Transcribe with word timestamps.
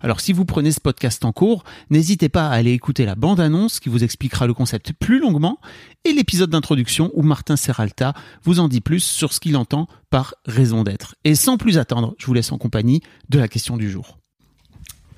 Alors 0.00 0.20
si 0.20 0.32
vous 0.32 0.44
prenez 0.44 0.72
ce 0.72 0.80
podcast 0.80 1.24
en 1.24 1.32
cours, 1.32 1.64
n'hésitez 1.90 2.28
pas 2.28 2.48
à 2.48 2.52
aller 2.52 2.72
écouter 2.72 3.04
la 3.04 3.14
bande-annonce 3.14 3.80
qui 3.80 3.88
vous 3.88 4.04
expliquera 4.04 4.46
le 4.46 4.54
concept 4.54 4.92
plus 4.92 5.20
longuement 5.20 5.58
et 6.04 6.12
l'épisode 6.12 6.50
d'introduction 6.50 7.10
où 7.14 7.22
Martin 7.22 7.56
Serralta 7.56 8.14
vous 8.44 8.60
en 8.60 8.68
dit 8.68 8.80
plus 8.80 9.00
sur 9.00 9.32
ce 9.32 9.40
qu'il 9.40 9.56
entend 9.56 9.88
par 10.10 10.34
raison 10.46 10.84
d'être. 10.84 11.16
Et 11.24 11.34
sans 11.34 11.56
plus 11.56 11.78
attendre, 11.78 12.14
je 12.18 12.26
vous 12.26 12.34
laisse 12.34 12.52
en 12.52 12.58
compagnie 12.58 13.02
de 13.28 13.38
la 13.38 13.48
question 13.48 13.76
du 13.76 13.90
jour. 13.90 14.18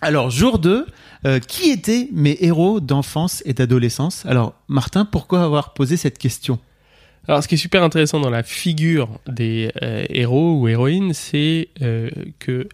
Alors, 0.01 0.31
jour 0.31 0.61
2, 0.61 0.87
euh, 1.27 1.41
qui 1.41 1.71
étaient 1.71 2.09
mes 2.13 2.37
héros 2.41 2.79
d'enfance 2.79 3.43
et 3.45 3.53
d'adolescence? 3.53 4.25
Alors, 4.27 4.55
Martin, 4.69 5.05
pourquoi 5.05 5.43
avoir 5.43 5.75
posé 5.75 5.97
cette 5.97 6.19
question? 6.19 6.61
Alors, 7.27 7.43
ce 7.43 7.49
qui 7.49 7.57
est 7.57 7.59
super 7.59 7.83
intéressant 7.83 8.21
dans 8.21 8.31
la 8.31 8.45
figure 8.45 9.09
des 9.27 9.73
euh, 9.83 10.07
héros 10.09 10.61
ou 10.61 10.69
héroïnes, 10.69 11.15
c'est 11.15 11.69
euh, 11.83 12.11
que 12.39 12.69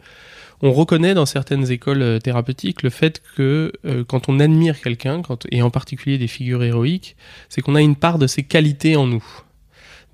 on 0.63 0.73
reconnaît 0.73 1.15
dans 1.15 1.27
certaines 1.27 1.71
écoles 1.71 2.03
euh, 2.03 2.19
thérapeutiques 2.19 2.83
le 2.83 2.91
fait 2.91 3.23
que 3.37 3.73
euh, 3.85 4.05
quand 4.05 4.29
on 4.29 4.41
admire 4.41 4.81
quelqu'un, 4.81 5.23
et 5.51 5.63
en 5.63 5.71
particulier 5.71 6.19
des 6.19 6.27
figures 6.27 6.63
héroïques, 6.63 7.17
c'est 7.49 7.61
qu'on 7.61 7.75
a 7.75 7.83
une 7.83 7.97
part 7.97 8.19
de 8.19 8.27
ses 8.27 8.43
qualités 8.43 8.97
en 8.97 9.07
nous. 9.07 9.25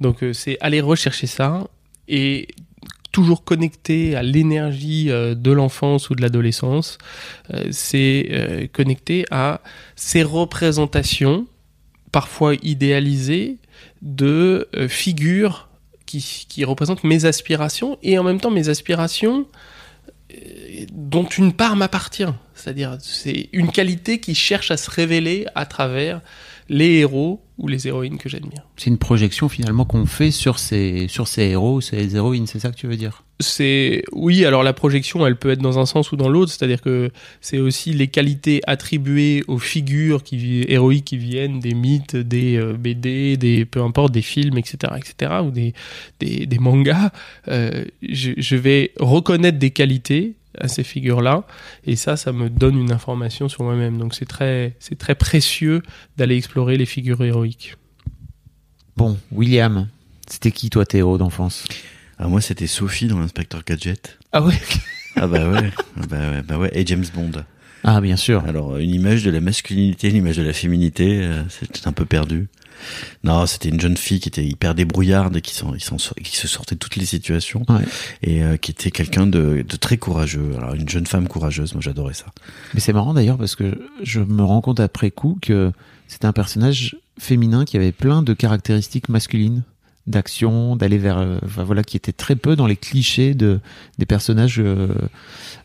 Donc 0.01 0.23
euh, 0.23 0.33
c'est 0.33 0.57
aller 0.61 0.81
rechercher 0.81 1.27
ça 1.27 1.69
et 2.09 2.49
toujours 3.13 3.45
connecté 3.45 4.15
à 4.15 4.23
l'énergie 4.23 5.07
de 5.07 5.51
l'enfance 5.51 6.11
ou 6.11 6.15
de 6.15 6.23
l'adolescence, 6.23 6.97
c'est 7.73 8.71
connecté 8.73 9.25
à 9.33 9.63
ces 9.97 10.23
représentations, 10.23 11.49
parfois 12.13 12.55
idéalisées, 12.63 13.57
de 14.01 14.69
figures 14.89 15.69
qui, 16.07 16.47
qui 16.49 16.65
représentent 16.65 17.03
mes 17.03 17.25
aspirations 17.25 17.99
et 18.05 18.17
en 18.17 18.23
même 18.23 18.41
temps 18.41 18.53
mes 18.53 18.69
aspirations 18.69 19.49
dont 20.93 21.27
une 21.27 21.53
part 21.53 21.77
m'appartient. 21.77 22.33
C'est-à-dire, 22.55 22.99
c'est 23.01 23.49
une 23.53 23.71
qualité 23.71 24.21
qui 24.21 24.35
cherche 24.35 24.71
à 24.71 24.77
se 24.77 24.91
révéler 24.91 25.47
à 25.55 25.67
travers 25.67 26.21
les 26.69 26.99
héros 26.99 27.43
ou 27.61 27.69
les 27.69 27.87
héroïnes 27.87 28.17
que 28.19 28.29
j'admire. 28.29 28.67
C'est 28.77 28.89
une 28.89 28.99
projection 28.99 29.49
finalement 29.49 29.85
qu'on 29.85 30.07
fait 30.07 30.31
sur 30.31 30.59
ces, 30.59 31.07
sur 31.09 31.29
ces 31.29 31.43
héros, 31.43 31.81
ces 31.81 32.17
héroïnes, 32.17 32.47
c'est 32.47 32.59
ça 32.59 32.71
que 32.71 32.77
tu 32.77 32.87
veux 32.87 32.97
dire? 32.97 33.23
C'est 33.39 34.03
oui, 34.13 34.45
alors 34.45 34.63
la 34.63 34.73
projection, 34.73 35.27
elle 35.27 35.37
peut 35.37 35.51
être 35.51 35.61
dans 35.61 35.79
un 35.79 35.87
sens 35.87 36.13
ou 36.13 36.17
dans 36.17 36.29
l'autre, 36.29 36.53
c'est-à-dire 36.53 36.81
que 36.81 37.11
c'est 37.41 37.59
aussi 37.59 37.93
les 37.93 38.09
qualités 38.09 38.61
attribuées 38.67 39.45
aux 39.47 39.59
figures 39.59 40.23
qui, 40.23 40.65
héroïques 40.69 41.07
qui 41.07 41.17
viennent 41.19 41.61
des 41.61 41.75
mythes, 41.75 42.17
des 42.17 42.57
euh, 42.57 42.75
BD, 42.75 43.37
des 43.37 43.65
peu 43.65 43.83
importe, 43.83 44.13
des 44.13 44.23
films, 44.23 44.59
etc., 44.59 44.95
etc., 44.97 45.33
ou 45.45 45.51
des, 45.51 45.75
des, 46.19 46.47
des 46.47 46.59
mangas. 46.59 47.13
Euh, 47.49 47.85
je, 48.03 48.33
je 48.37 48.57
vais 48.57 48.93
reconnaître 48.99 49.59
des 49.59 49.71
qualités 49.71 50.35
à 50.59 50.69
ces 50.69 50.83
figures-là. 50.85 51.45
Et 51.85 51.97
ça, 51.97 52.17
ça 52.17 52.33
me 52.33 52.49
donne 52.51 52.79
une 52.79 52.93
information 52.93 53.49
sur 53.49 53.65
moi-même. 53.65 53.99
Donc 53.99 54.15
c'est 54.15 54.27
très, 54.27 54.77
c'est 54.79 54.99
très 54.99 55.15
précieux 55.15 55.83
d'aller 56.17 56.37
explorer 56.37 56.77
les 56.77 56.87
figures 56.87 57.23
héroïques. 57.23 57.77
Bon, 58.97 59.19
William, 59.33 59.89
c'était 60.27 60.51
qui 60.51 60.71
toi 60.71 60.85
tes 60.85 60.99
héros 60.99 61.19
d'enfance? 61.19 61.65
Ah, 62.19 62.29
Moi, 62.29 62.41
c'était 62.41 62.67
Sophie 62.67 63.07
dans 63.07 63.19
l'inspecteur 63.19 63.63
Gadget. 63.65 64.19
Ah 64.33 64.43
ouais? 64.43 64.59
Ah 65.17 65.27
bah 65.27 65.51
ouais, 65.51 65.71
ah 65.97 66.07
bah 66.09 66.31
ouais, 66.31 66.43
bah 66.43 66.59
ouais, 66.59 66.71
et 66.73 66.87
James 66.87 67.05
Bond. 67.15 67.33
Ah 67.85 68.01
bien 68.01 68.17
sûr. 68.17 68.45
Alors 68.47 68.77
une 68.77 68.95
image 68.95 69.25
de 69.25 69.31
la 69.31 69.41
masculinité, 69.41 70.11
une 70.11 70.17
image 70.17 70.37
de 70.37 70.43
la 70.43 70.53
féminité, 70.53 71.21
euh, 71.23 71.43
c'était 71.49 71.87
un 71.87 71.93
peu 71.93 72.05
perdu. 72.05 72.49
Non, 73.25 73.45
c'était 73.47 73.69
une 73.69 73.81
jeune 73.81 73.97
fille 73.97 74.21
qui 74.21 74.29
était 74.29 74.45
hyper 74.45 74.75
débrouillarde 74.75 75.37
et 75.37 75.43
qui, 75.43 75.55
sont, 75.55 75.73
qui 75.73 76.37
se 76.37 76.49
sortait 76.49 76.75
de 76.75 76.79
toutes 76.79 76.97
les 76.97 77.05
situations 77.05 77.63
et 78.23 78.43
euh, 78.43 78.57
qui 78.57 78.71
était 78.71 78.91
quelqu'un 78.91 79.27
de, 79.27 79.65
de, 79.69 79.77
très 79.77 79.99
courageux. 79.99 80.55
Alors 80.57 80.75
une 80.75 80.89
jeune 80.89 81.07
femme 81.07 81.29
courageuse, 81.29 81.75
moi 81.75 81.83
j'adorais 81.83 82.15
ça. 82.15 82.27
Mais 82.73 82.81
c'est 82.81 82.95
marrant 82.95 83.13
d'ailleurs 83.13 83.37
parce 83.37 83.55
que 83.55 83.79
je 84.03 84.21
me 84.21 84.43
rends 84.43 84.63
compte 84.63 84.81
après 84.81 85.11
coup 85.11 85.39
que 85.43 85.73
c'était 86.09 86.27
un 86.27 86.33
personnage 86.33 86.97
féminin 87.19 87.67
qui 87.67 87.77
avait 87.77 87.93
plein 87.93 88.23
de 88.23 88.33
caractéristiques 88.33 89.11
masculines 89.11 89.63
d'action, 90.07 90.77
d'aller 90.77 90.99
vers, 90.99 91.19
euh, 91.19 91.39
enfin, 91.45 91.63
voilà, 91.63 91.85
qui 91.85 91.97
était 91.97 92.13
très 92.13 92.37
peu 92.37 92.57
dans 92.57 92.67
les 92.67 92.77
clichés 92.77 93.35
de 93.35 93.61
des 93.99 94.07
personnages. 94.07 94.59
Euh, 94.59 94.89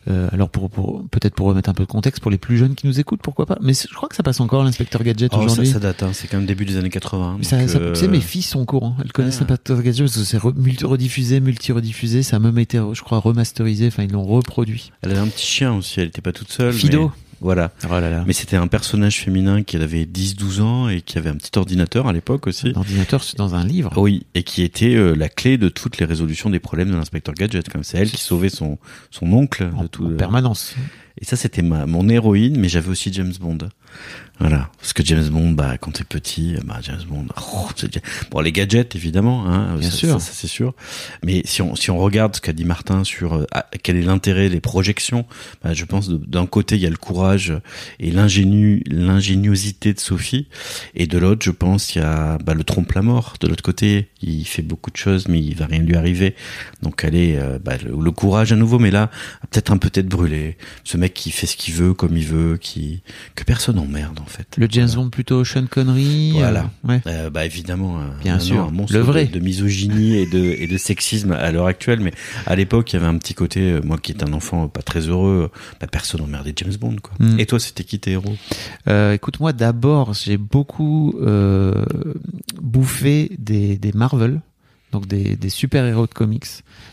euh, 0.08 0.28
alors 0.30 0.50
pour, 0.50 0.70
pour 0.70 1.04
peut-être 1.08 1.34
pour 1.34 1.46
remettre 1.48 1.68
un 1.68 1.74
peu 1.74 1.84
de 1.84 1.88
contexte 1.88 2.22
pour 2.22 2.30
les 2.30 2.38
plus 2.38 2.56
jeunes 2.56 2.74
qui 2.74 2.86
nous 2.86 3.00
écoutent, 3.00 3.22
pourquoi 3.22 3.46
pas. 3.46 3.58
Mais 3.60 3.72
je 3.72 3.92
crois 3.94 4.08
que 4.08 4.14
ça 4.14 4.22
passe 4.22 4.40
encore 4.40 4.62
l'inspecteur 4.62 5.02
gadget 5.02 5.32
oh, 5.34 5.38
aujourd'hui. 5.38 5.66
Ça, 5.66 5.74
ça 5.74 5.80
date, 5.80 6.02
hein. 6.02 6.10
c'est 6.12 6.28
quand 6.28 6.36
même 6.36 6.46
début 6.46 6.64
des 6.64 6.76
années 6.76 6.90
80. 6.90 7.38
ça, 7.42 7.58
Tu 7.64 7.94
sais, 7.94 8.08
mes 8.08 8.20
filles 8.20 8.42
sont 8.42 8.60
au 8.60 8.66
courant. 8.66 8.96
Elles 9.02 9.12
connaissent 9.12 9.40
l'inspecteur 9.40 9.82
gadget 9.82 10.06
parce 10.06 10.16
que 10.16 10.24
c'est 10.24 10.42
multi 10.56 10.84
rediffusé, 10.84 11.40
multi 11.40 11.72
rediffusé. 11.72 12.22
Ça 12.22 12.36
a 12.36 12.38
même 12.38 12.58
été, 12.58 12.80
je 12.92 13.02
crois, 13.02 13.18
remasterisé. 13.18 13.88
Enfin, 13.88 14.04
ils 14.04 14.12
l'ont 14.12 14.24
reproduit. 14.24 14.92
Elle 15.02 15.12
avait 15.12 15.20
un 15.20 15.28
petit 15.28 15.46
chien 15.46 15.74
aussi. 15.74 16.00
Elle 16.00 16.06
n'était 16.06 16.22
pas 16.22 16.32
toute 16.32 16.52
seule. 16.52 16.72
Fido. 16.72 17.10
Voilà. 17.40 17.72
Oh 17.84 18.00
là 18.00 18.10
là. 18.10 18.24
Mais 18.26 18.32
c'était 18.32 18.56
un 18.56 18.66
personnage 18.66 19.20
féminin 19.20 19.62
qui 19.62 19.76
avait 19.76 20.04
10-12 20.04 20.60
ans 20.60 20.88
et 20.88 21.00
qui 21.00 21.18
avait 21.18 21.30
un 21.30 21.34
petit 21.34 21.56
ordinateur 21.58 22.06
à 22.06 22.12
l'époque 22.12 22.46
aussi. 22.46 22.72
Un 22.74 22.78
ordinateur 22.78 23.22
dans 23.36 23.54
un 23.54 23.64
livre. 23.64 23.92
Oui, 23.96 24.26
et 24.34 24.42
qui 24.42 24.62
était 24.62 24.94
euh, 24.94 25.14
la 25.14 25.28
clé 25.28 25.58
de 25.58 25.68
toutes 25.68 25.98
les 25.98 26.06
résolutions 26.06 26.50
des 26.50 26.60
problèmes 26.60 26.90
de 26.90 26.96
l'inspecteur 26.96 27.34
Gadget. 27.34 27.68
Comme 27.68 27.84
c'est 27.84 27.98
elle 27.98 28.10
qui 28.10 28.22
sauvait 28.22 28.48
son 28.48 28.78
son 29.10 29.32
oncle 29.32 29.68
en, 29.76 29.82
de 29.82 29.88
tout. 29.88 30.06
En 30.06 30.16
permanence. 30.16 30.74
Et 31.20 31.24
ça, 31.24 31.36
c'était 31.36 31.62
ma 31.62 31.86
mon 31.86 32.08
héroïne, 32.08 32.58
mais 32.58 32.68
j'avais 32.68 32.88
aussi 32.88 33.12
James 33.12 33.32
Bond. 33.40 33.58
Voilà, 34.38 34.68
parce 34.78 34.92
que 34.92 35.02
James 35.02 35.26
Bond, 35.30 35.52
bah, 35.52 35.78
quand 35.78 35.92
t'es 35.92 36.04
petit, 36.04 36.56
bah, 36.66 36.78
James 36.82 37.02
Bond, 37.08 37.24
oh, 37.40 37.68
bon, 38.30 38.40
les 38.40 38.52
gadgets 38.52 38.94
évidemment, 38.94 39.46
hein, 39.46 39.76
bien 39.78 39.90
ça, 39.90 39.96
sûr, 39.96 40.20
ça, 40.20 40.32
c'est 40.34 40.46
sûr. 40.46 40.74
Mais 41.24 41.40
si 41.46 41.62
on 41.62 41.74
si 41.74 41.90
on 41.90 41.96
regarde 41.96 42.36
ce 42.36 42.42
qu'a 42.42 42.52
dit 42.52 42.66
Martin 42.66 43.02
sur 43.02 43.32
euh, 43.32 43.46
quel 43.82 43.96
est 43.96 44.02
l'intérêt 44.02 44.50
des 44.50 44.60
projections, 44.60 45.24
bah, 45.64 45.72
je 45.72 45.86
pense 45.86 46.10
d'un 46.10 46.44
côté 46.44 46.76
il 46.76 46.82
y 46.82 46.86
a 46.86 46.90
le 46.90 46.98
courage 46.98 47.54
et 47.98 48.10
l'ingénu 48.10 48.82
l'ingéniosité 48.86 49.94
de 49.94 50.00
Sophie, 50.00 50.48
et 50.94 51.06
de 51.06 51.16
l'autre 51.16 51.42
je 51.42 51.50
pense 51.50 51.94
il 51.94 52.00
y 52.00 52.04
a 52.04 52.36
bah, 52.36 52.52
le 52.52 52.62
trompe 52.62 52.92
la 52.92 53.00
mort. 53.00 53.34
De 53.40 53.48
l'autre 53.48 53.62
côté, 53.62 54.10
il 54.20 54.44
fait 54.44 54.62
beaucoup 54.62 54.90
de 54.90 54.98
choses, 54.98 55.28
mais 55.28 55.40
il 55.40 55.54
va 55.54 55.64
rien 55.64 55.80
lui 55.80 55.96
arriver. 55.96 56.34
Donc 56.82 57.04
elle 57.04 57.14
est 57.14 57.38
euh, 57.38 57.58
bah, 57.58 57.78
le, 57.82 58.10
courage 58.10 58.52
à 58.52 58.56
nouveau, 58.56 58.78
mais 58.78 58.90
là 58.90 59.10
peut-être 59.50 59.72
un 59.72 59.78
peu 59.78 59.88
tête 59.88 60.08
brûlée. 60.08 60.58
Mec 61.06 61.14
qui 61.14 61.30
fait 61.30 61.46
ce 61.46 61.56
qu'il 61.56 61.74
veut, 61.74 61.94
comme 61.94 62.16
il 62.16 62.26
veut, 62.26 62.56
qui 62.56 63.02
que 63.34 63.44
personne 63.44 63.78
emmerde 63.78 64.20
en 64.20 64.26
fait. 64.26 64.46
Le 64.56 64.66
James 64.70 64.90
Bond 64.94 65.10
plutôt 65.10 65.44
Sean 65.44 65.66
Connery. 65.66 66.32
Voilà. 66.32 66.70
Euh, 66.84 66.88
ouais. 66.88 67.00
Euh, 67.06 67.30
bah 67.30 67.44
évidemment. 67.44 68.00
Bien 68.22 68.38
sûr. 68.38 68.60
Un 68.60 68.70
monstre 68.70 68.96
le 68.96 69.02
vrai. 69.02 69.26
De, 69.26 69.38
de, 69.38 69.44
misogynie 69.44 70.16
et 70.16 70.26
de 70.26 70.38
et 70.38 70.66
de 70.66 70.76
sexisme 70.76 71.32
à 71.32 71.50
l'heure 71.50 71.66
actuelle, 71.66 72.00
mais 72.00 72.12
à 72.46 72.56
l'époque 72.56 72.92
il 72.92 72.96
y 72.96 72.98
avait 72.98 73.06
un 73.06 73.18
petit 73.18 73.34
côté. 73.34 73.60
Euh, 73.60 73.80
moi 73.84 73.98
qui 73.98 74.12
est 74.12 74.22
un 74.22 74.32
enfant 74.32 74.68
pas 74.68 74.82
très 74.82 75.00
heureux, 75.00 75.50
bah, 75.80 75.86
personne 75.86 76.20
emmerdait 76.20 76.52
James 76.56 76.74
Bond 76.78 76.96
quoi. 77.02 77.14
Mm. 77.18 77.40
Et 77.40 77.46
toi 77.46 77.60
c'était 77.60 77.84
qui 77.84 77.98
tes 77.98 78.12
héros? 78.12 78.36
Euh, 78.88 79.12
Écoute 79.12 79.40
moi 79.40 79.52
d'abord 79.52 80.14
j'ai 80.14 80.36
beaucoup 80.36 81.14
euh, 81.20 81.84
bouffé 82.60 83.30
des 83.38 83.78
des 83.78 83.92
Marvel 83.92 84.40
donc 85.00 85.06
des, 85.06 85.48
super-héros 85.48 86.06
de 86.06 86.14
comics. 86.14 86.46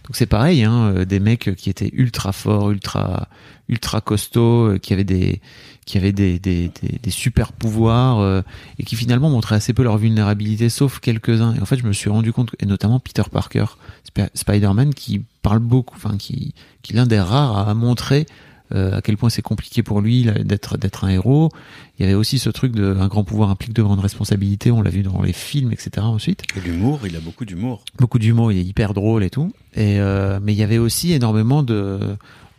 Donc 0.05 0.15
c'est 0.15 0.25
pareil, 0.25 0.63
hein, 0.63 1.05
des 1.05 1.19
mecs 1.19 1.55
qui 1.55 1.69
étaient 1.69 1.89
ultra 1.93 2.31
forts, 2.31 2.71
ultra 2.71 3.27
ultra 3.69 4.01
costauds, 4.01 4.77
qui 4.79 4.93
avaient 4.93 5.03
des 5.03 5.41
qui 5.85 5.97
avaient 5.97 6.11
des, 6.11 6.39
des, 6.39 6.71
super 7.09 7.51
pouvoirs 7.51 8.19
euh, 8.19 8.41
et 8.79 8.83
qui 8.83 8.95
finalement 8.95 9.29
montraient 9.29 9.55
assez 9.55 9.73
peu 9.73 9.83
leur 9.83 9.97
vulnérabilité, 9.97 10.69
sauf 10.69 10.99
quelques-uns. 10.99 11.55
Et 11.55 11.59
en 11.59 11.65
fait, 11.65 11.77
je 11.77 11.85
me 11.85 11.93
suis 11.93 12.09
rendu 12.09 12.31
compte, 12.31 12.55
et 12.59 12.65
notamment 12.65 12.99
Peter 12.99 13.23
Parker, 13.29 13.65
Sp 14.07 14.31
Spider-Man, 14.33 14.93
qui 14.93 15.21
parle 15.41 15.59
beaucoup, 15.59 15.95
enfin 15.95 16.17
qui 16.17 16.53
qui 16.81 16.93
l'un 16.93 17.05
des 17.05 17.19
rares 17.19 17.67
à 17.67 17.73
montrer 17.73 18.25
euh, 18.73 18.97
à 18.97 19.01
quel 19.01 19.17
point 19.17 19.29
c'est 19.29 19.41
compliqué 19.41 19.83
pour 19.83 20.01
lui 20.01 20.23
d'être 20.43 20.77
d'être 20.77 21.03
un 21.03 21.09
héros. 21.09 21.49
Il 21.97 22.03
y 22.03 22.05
avait 22.05 22.15
aussi 22.15 22.39
ce 22.39 22.49
truc 22.49 22.73
de 22.73 22.95
un 22.99 23.07
grand 23.07 23.23
pouvoir 23.23 23.49
implique 23.49 23.73
de 23.73 23.81
grandes 23.83 23.99
responsabilités. 23.99 24.71
On 24.71 24.81
l'a 24.81 24.89
vu 24.89 25.03
dans 25.03 25.21
les 25.21 25.33
films, 25.33 25.71
etc. 25.71 25.91
Ensuite, 26.01 26.43
Et 26.55 26.61
l'humour, 26.61 26.99
il 27.05 27.15
a 27.15 27.19
beaucoup 27.19 27.45
d'humour. 27.45 27.83
beaucoup 27.99 28.19
d'humour, 28.19 28.51
il 28.51 28.57
est 28.59 28.63
hyper 28.63 28.93
drôle 28.93 29.23
et 29.23 29.29
tout. 29.29 29.53
Et 29.75 29.99
euh, 29.99 30.39
mais 30.41 30.53
il 30.53 30.57
y 30.57 30.63
avait 30.63 30.77
aussi 30.79 31.13
énormément 31.13 31.63
de 31.63 31.99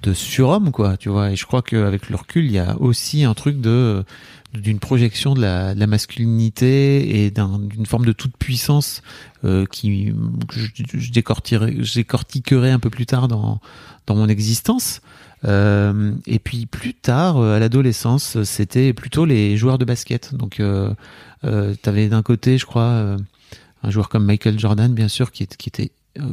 de 0.05 0.13
surhomme 0.15 0.71
quoi, 0.71 0.97
tu 0.97 1.09
vois. 1.09 1.31
Et 1.33 1.37
je 1.37 1.45
crois 1.47 1.63
qu'avec 1.63 2.11
le 2.11 2.17
recul, 2.17 2.45
il 2.45 2.53
y 2.53 2.59
a 2.59 2.77
aussi 2.81 3.25
un 3.25 3.35
truc 3.35 3.61
de 3.61 4.05
d'une 4.53 4.79
projection 4.79 5.35
de 5.35 5.41
la, 5.41 5.75
de 5.75 5.81
la 5.81 5.89
masculinité 5.89 7.25
et 7.25 7.31
d'un- 7.33 7.59
d'une 7.59 7.87
forme 7.87 8.05
de 8.07 8.13
toute 8.13 8.37
puissance 8.37 9.03
euh, 9.45 9.67
qui 9.67 10.13
que 10.49 10.61
je, 10.97 11.11
décortiquerai, 11.11 11.77
je 11.83 11.95
décortiquerai 11.95 12.71
un 12.71 12.79
peu 12.79 12.89
plus 12.91 13.07
tard 13.07 13.27
dans 13.27 13.61
dans 14.07 14.15
mon 14.15 14.29
existence. 14.29 15.01
Euh, 15.45 16.13
et 16.27 16.39
puis 16.39 16.67
plus 16.67 16.95
tard, 16.95 17.39
euh, 17.39 17.57
à 17.57 17.59
l'adolescence, 17.59 18.43
c'était 18.45 18.93
plutôt 18.93 19.25
les 19.27 19.57
joueurs 19.57 19.79
de 19.79 19.85
basket. 19.85 20.35
Donc, 20.35 20.61
euh, 20.61 20.95
euh, 21.45 21.75
t'avais 21.83 22.09
d'un 22.09 22.23
côté, 22.23 22.57
je 22.57 22.65
crois, 22.65 22.83
euh, 22.93 23.19
un 23.83 23.91
joueur 23.91 24.09
comme 24.09 24.25
Michael 24.25 24.59
Jordan, 24.59 24.95
bien 24.95 25.09
sûr, 25.09 25.33
qui, 25.33 25.47
qui 25.47 25.69
était 25.69 25.91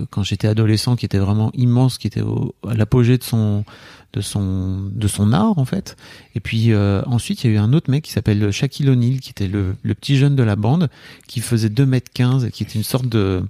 quand 0.09 0.23
j'étais 0.23 0.47
adolescent, 0.47 0.95
qui 0.95 1.05
était 1.05 1.17
vraiment 1.17 1.51
immense, 1.53 1.97
qui 1.97 2.07
était 2.07 2.21
au, 2.21 2.55
à 2.67 2.73
l'apogée 2.73 3.17
de 3.17 3.23
son 3.23 3.65
de 4.13 4.21
son 4.21 4.89
de 4.91 5.07
son 5.07 5.33
art 5.33 5.57
en 5.57 5.65
fait. 5.65 5.95
Et 6.35 6.39
puis 6.39 6.73
euh, 6.73 7.01
ensuite, 7.05 7.43
il 7.43 7.51
y 7.51 7.53
a 7.53 7.55
eu 7.57 7.59
un 7.59 7.73
autre 7.73 7.89
mec 7.89 8.03
qui 8.03 8.11
s'appelle 8.11 8.51
Shaquille 8.51 8.89
O'Neal, 8.89 9.19
qui 9.19 9.31
était 9.31 9.47
le, 9.47 9.75
le 9.81 9.93
petit 9.93 10.17
jeune 10.17 10.35
de 10.35 10.43
la 10.43 10.55
bande, 10.55 10.89
qui 11.27 11.39
faisait 11.39 11.69
2 11.69 11.85
mètres 11.85 12.11
15 12.13 12.45
et 12.45 12.51
qui 12.51 12.63
était 12.63 12.75
une 12.75 12.83
sorte 12.83 13.07
de 13.07 13.43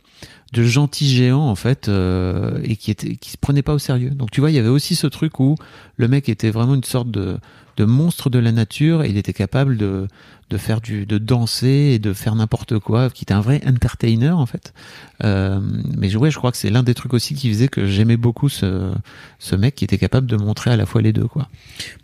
de 0.53 0.63
gentil 0.63 1.09
géant 1.13 1.47
en 1.47 1.55
fait 1.55 1.87
euh, 1.87 2.59
et 2.63 2.75
qui 2.75 2.91
était 2.91 3.15
qui 3.15 3.31
se 3.31 3.37
prenait 3.37 3.61
pas 3.61 3.73
au 3.73 3.79
sérieux. 3.79 4.09
Donc 4.09 4.31
tu 4.31 4.41
vois, 4.41 4.51
il 4.51 4.55
y 4.55 4.59
avait 4.59 4.67
aussi 4.69 4.95
ce 4.95 5.07
truc 5.07 5.39
où 5.39 5.55
le 5.97 6.07
mec 6.07 6.27
était 6.29 6.49
vraiment 6.51 6.75
une 6.75 6.83
sorte 6.83 7.09
de 7.11 7.37
de 7.77 7.85
monstre 7.85 8.29
de 8.29 8.37
la 8.37 8.51
nature 8.51 9.03
et 9.03 9.09
il 9.09 9.17
était 9.17 9.33
capable 9.33 9.77
de 9.77 10.07
de 10.49 10.57
faire 10.57 10.81
du 10.81 11.05
de 11.05 11.17
danser 11.17 11.93
et 11.93 11.99
de 11.99 12.11
faire 12.11 12.35
n'importe 12.35 12.77
quoi, 12.79 13.09
qui 13.09 13.23
était 13.23 13.33
un 13.33 13.39
vrai 13.39 13.61
entertainer 13.65 14.31
en 14.31 14.45
fait. 14.45 14.73
Euh, 15.23 15.61
mais 15.97 16.13
ouais, 16.17 16.29
je 16.29 16.37
crois 16.37 16.51
que 16.51 16.57
c'est 16.57 16.69
l'un 16.69 16.83
des 16.83 16.93
trucs 16.93 17.13
aussi 17.13 17.35
qui 17.35 17.47
faisait 17.49 17.69
que 17.69 17.87
j'aimais 17.87 18.17
beaucoup 18.17 18.49
ce 18.49 18.91
ce 19.39 19.55
mec 19.55 19.75
qui 19.75 19.85
était 19.85 19.97
capable 19.97 20.27
de 20.27 20.35
montrer 20.35 20.69
à 20.69 20.75
la 20.75 20.85
fois 20.85 21.01
les 21.01 21.13
deux 21.13 21.27
quoi. 21.27 21.47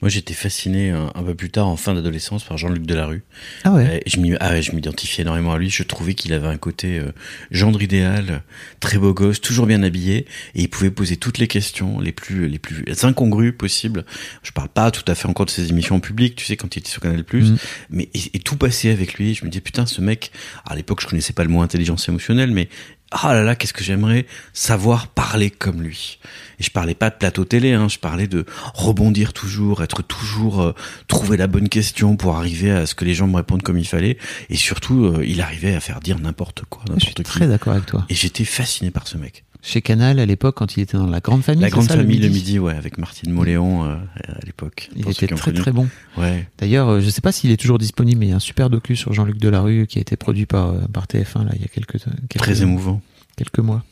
Moi, 0.02 0.08
j'étais 0.08 0.34
fasciné 0.34 0.92
un, 0.92 1.12
un 1.14 1.24
peu 1.24 1.36
plus 1.36 1.50
tard, 1.50 1.68
en 1.68 1.76
fin 1.76 1.94
d'adolescence, 1.94 2.46
par 2.46 2.58
Jean-Luc 2.58 2.86
Delarue. 2.86 3.24
Ah 3.66 3.74
ouais. 3.74 4.02
Et 4.06 4.10
je 4.10 4.20
m'y- 4.22 4.38
ah 4.40 4.52
ouais, 4.52 4.62
je 4.62 4.72
m'identifiais 4.74 5.24
énormément 5.24 5.52
à 5.52 5.58
lui. 5.58 5.70
Je 5.70 5.84
trouvais 5.84 6.14
qu'il 6.14 6.32
avait 6.32 6.48
un 6.48 6.58
côté 6.58 7.00
euh, 7.00 7.12
gendre 7.52 7.82
idéal, 7.82 8.37
très 8.80 8.98
beau 8.98 9.14
gosse, 9.14 9.42
toujours 9.42 9.66
bien 9.66 9.84
habillé, 9.84 10.26
et 10.56 10.62
il 10.64 10.70
pouvait 10.70 10.92
poser 10.92 11.18
toutes 11.18 11.38
les 11.38 11.48
questions 11.48 12.00
les 12.00 12.12
plus 12.12 12.48
les 12.48 12.60
plus 12.60 12.84
incongrues 13.04 13.54
possibles. 13.54 14.06
Je 14.44 14.52
parle 14.52 14.70
pas 14.70 14.92
tout 14.92 15.04
à 15.08 15.16
fait 15.16 15.28
encore 15.28 15.46
de 15.46 15.52
ses 15.52 15.70
émissions 15.70 16.00
publiques, 16.00 16.36
tu 16.36 16.46
sais, 16.46 16.58
quand 16.58 16.76
il 16.76 16.80
était 16.80 16.90
sur 16.90 17.02
Canal+, 17.02 17.24
Mhm. 17.34 17.58
mais 17.90 18.10
et, 18.14 18.22
et 18.36 18.40
tout 18.40 18.56
passait 18.58 18.90
avec 18.92 19.16
lui. 19.16 19.34
Je 19.36 19.46
me 19.46 19.50
disais 19.50 19.62
putain, 19.62 19.86
ce 19.86 20.02
mec. 20.02 20.32
À 20.66 20.76
l'époque, 20.76 21.02
je 21.02 21.08
connaissais 21.08 21.34
pas 21.34 21.44
le 21.44 21.50
mot 21.50 21.62
intelligence 21.62 22.08
émotionnelle, 22.10 22.52
mais 22.52 22.70
ah 23.12 23.34
là 23.34 23.44
là, 23.44 23.56
qu'est-ce 23.56 23.74
que 23.74 23.84
j'aimerais 23.84 24.26
savoir 24.54 25.08
parler 25.08 25.50
comme 25.50 25.82
lui. 25.82 26.20
Et 26.60 26.64
je 26.64 26.72
parlais 26.72 26.96
pas 26.96 27.10
de 27.10 27.16
plateau 27.16 27.46
télé, 27.46 27.74
hein, 27.74 27.88
je 27.88 28.00
parlais 28.00 28.28
de 28.28 28.46
rebondir 28.74 29.32
toujours, 29.32 29.82
être 29.84 30.02
toujours 30.02 30.62
euh, 30.62 30.76
trouver 31.08 31.38
la 31.38 31.48
bonne 31.48 31.70
question 31.70 32.18
pour 32.18 32.36
arriver 32.36 32.72
à 32.72 32.86
ce 32.86 32.96
que 32.96 33.06
les 33.06 33.14
gens 33.14 33.28
me 33.28 33.38
répondent 33.38 33.62
comme 33.62 33.78
il 33.78 33.88
fallait. 33.88 34.18
Et 34.50 34.58
surtout, 34.58 35.06
euh, 35.06 35.26
il 35.26 35.40
arrivait 35.42 35.74
à 35.74 35.80
faire 35.80 36.00
dire 36.00 36.20
n'importe 36.20 36.64
quoi, 36.70 36.84
Je 36.98 37.06
suis 37.06 37.14
très 37.14 37.48
d'accord 37.48 37.74
avec 37.74 37.86
toi. 37.86 38.06
Et 38.10 38.16
j'étais 38.16 38.46
fasciné 38.46 38.92
par 38.92 39.08
ce 39.08 39.18
mec. 39.18 39.46
Chez 39.68 39.82
Canal 39.82 40.18
à 40.22 40.26
l'époque 40.26 40.56
quand 40.56 40.78
il 40.78 40.80
était 40.84 40.98
dans 40.98 41.08
la 41.08 41.20
grande 41.20 41.44
famille, 41.44 41.62
La 41.62 41.70
grande 41.70 41.90
ça, 41.90 41.98
famille 41.98 42.20
le 42.20 42.30
midi, 42.30 42.58
ouais, 42.58 42.74
avec 42.74 42.98
Martine 42.98 43.34
Moléon 43.34 43.84
euh, 43.84 43.98
à 44.26 44.46
l'époque. 44.46 44.90
Il 44.96 45.02
était 45.10 45.28
très 45.28 45.52
connu. 45.52 45.60
très 45.60 45.72
bon. 45.74 45.90
Ouais. 46.16 46.48
D'ailleurs, 46.58 46.88
euh, 46.88 47.02
je 47.02 47.10
sais 47.10 47.20
pas 47.20 47.34
s'il 47.34 47.52
est 47.52 47.58
toujours 47.58 47.78
disponible, 47.78 48.18
mais 48.18 48.28
il 48.28 48.30
y 48.30 48.32
a 48.32 48.38
un 48.38 48.40
super 48.40 48.70
docu 48.70 48.96
sur 48.96 49.12
Jean-Luc 49.12 49.40
Delarue 49.40 49.86
qui 49.86 49.98
a 49.98 50.02
été 50.02 50.16
produit 50.16 50.46
par, 50.46 50.70
euh, 50.70 50.80
par 50.94 51.06
TF1 51.08 51.44
là, 51.44 51.52
il 51.56 51.62
y 51.62 51.66
a 51.66 51.68
quelques, 51.68 51.98
quelques, 52.00 52.38
Très 52.38 52.62
émouvant. 52.62 53.02
quelques 53.36 53.60
mois. 53.60 53.84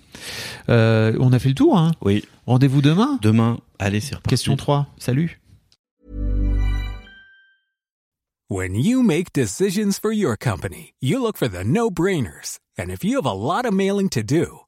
Euh, 0.70 1.14
on 1.20 1.34
a 1.34 1.40
fait 1.40 1.50
le 1.50 1.56
tour. 1.56 1.78
Hein. 1.78 1.92
Oui. 2.02 2.24
Rendez-vous 2.48 2.82
demain. 2.82 3.20
Demain, 3.22 3.60
allez, 3.78 4.00
c'est 4.00 4.16
reparti. 4.16 4.30
Question 4.30 4.56
3. 4.56 4.88
Salut. 4.98 5.42
When 8.50 8.76
you 8.76 9.04
make 9.04 9.34
decisions 9.34 10.00
for 10.00 10.14
your 10.14 10.38
company, 10.38 10.94
you 11.02 11.20
look 11.22 11.36
for 11.36 11.50
the 11.50 11.66
no-brainers. 11.66 12.60
And 12.78 12.90
if 12.90 13.04
you 13.04 13.18
have 13.18 13.26
a 13.26 13.34
lot 13.34 13.66
of 13.66 13.74
mailing 13.74 14.08
to 14.12 14.22
do, 14.24 14.60